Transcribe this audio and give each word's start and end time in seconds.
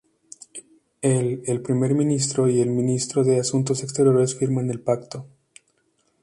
El 1.03 1.43
el 1.45 1.61
primer 1.61 1.93
ministro 1.93 2.49
y 2.49 2.59
el 2.59 2.71
ministro 2.71 3.23
de 3.23 3.39
Asuntos 3.39 3.83
Exteriores 3.83 4.33
firman 4.35 4.71
el 4.71 4.79
Pacto. 4.79 5.27